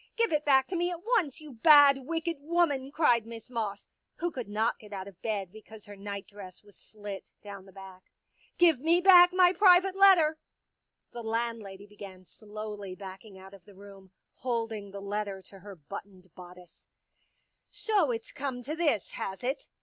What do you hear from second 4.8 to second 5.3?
out of